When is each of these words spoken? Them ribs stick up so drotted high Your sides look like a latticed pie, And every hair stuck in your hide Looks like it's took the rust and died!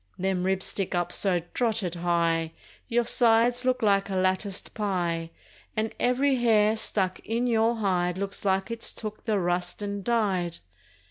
Them 0.17 0.45
ribs 0.45 0.65
stick 0.65 0.95
up 0.95 1.11
so 1.13 1.43
drotted 1.53 1.93
high 1.93 2.53
Your 2.87 3.05
sides 3.05 3.65
look 3.65 3.83
like 3.83 4.09
a 4.09 4.15
latticed 4.15 4.73
pie, 4.73 5.29
And 5.77 5.93
every 5.99 6.37
hair 6.37 6.75
stuck 6.75 7.19
in 7.19 7.45
your 7.45 7.75
hide 7.75 8.17
Looks 8.17 8.43
like 8.43 8.71
it's 8.71 8.91
took 8.91 9.25
the 9.25 9.37
rust 9.37 9.83
and 9.83 10.03
died! 10.03 10.57